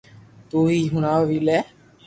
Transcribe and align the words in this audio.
تو 0.49 0.57
ھي 0.69 0.79
ھڻاو 0.93 1.21
وي 1.29 1.37
لي 1.47 1.59